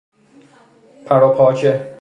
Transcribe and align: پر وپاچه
پر 1.07 1.23
وپاچه 1.23 1.89